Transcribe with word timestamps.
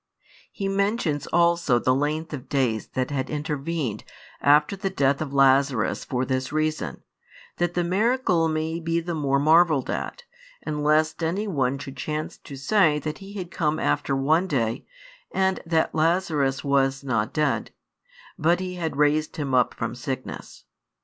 He 0.51 0.67
mentions 0.67 1.27
also 1.27 1.77
the 1.77 1.93
length 1.93 2.33
of 2.33 2.49
days 2.49 2.87
that 2.95 3.11
had 3.11 3.29
intervened 3.29 4.03
after 4.41 4.75
the 4.75 4.89
death 4.89 5.21
of 5.21 5.31
Lazarus 5.31 6.03
for 6.03 6.25
this 6.25 6.51
reason, 6.51 7.03
that 7.57 7.75
the 7.75 7.83
miracle 7.83 8.47
|116 8.47 8.51
may 8.51 8.79
be 8.79 8.99
the 8.99 9.13
more 9.13 9.37
marvelled 9.37 9.91
at, 9.91 10.23
and 10.63 10.83
lest 10.83 11.21
any 11.21 11.47
one 11.47 11.77
should 11.77 11.97
chance 11.97 12.37
to 12.37 12.55
say 12.55 12.97
that 12.97 13.19
He 13.19 13.33
had 13.33 13.51
come 13.51 13.77
after 13.77 14.15
one 14.15 14.47
day, 14.47 14.87
and 15.31 15.59
that 15.67 15.93
Lazarus 15.93 16.63
was 16.63 17.03
not 17.03 17.31
dead, 17.31 17.69
but 18.39 18.59
He 18.59 18.77
had 18.77 18.97
raised 18.97 19.35
him 19.35 19.53
up 19.53 19.75
from 19.75 19.93
sickness. 19.93 20.65